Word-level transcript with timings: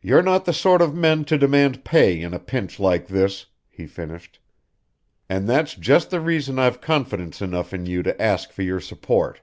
"You're 0.00 0.22
not 0.22 0.46
the 0.46 0.54
sort 0.54 0.80
of 0.80 0.94
men 0.94 1.26
to 1.26 1.36
demand 1.36 1.84
pay 1.84 2.18
in 2.18 2.32
a 2.32 2.38
pinch 2.38 2.80
like 2.80 3.08
this," 3.08 3.44
he 3.68 3.86
finished, 3.86 4.38
"and 5.28 5.46
that's 5.46 5.74
just 5.74 6.08
the 6.08 6.22
reason 6.22 6.58
I've 6.58 6.80
confidence 6.80 7.42
enough 7.42 7.74
in 7.74 7.84
you 7.84 8.02
to 8.04 8.18
ask 8.22 8.50
for 8.50 8.62
your 8.62 8.80
support. 8.80 9.42